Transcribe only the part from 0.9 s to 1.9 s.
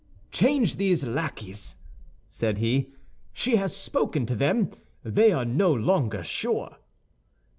lackeys,"